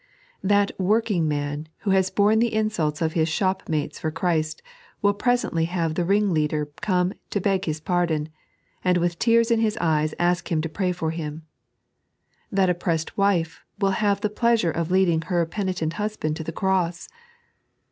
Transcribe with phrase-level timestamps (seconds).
[0.43, 4.63] That working man who has borne the Insults of bis abopmates for Christ
[5.03, 8.29] will presently have the ringleader come to beg his pardon,
[8.83, 11.43] and with tears in hia eyes ask him to pray for him.
[12.51, 17.07] Tbat oppressed wife will have the pleasure of leading her penitent husband to the cross.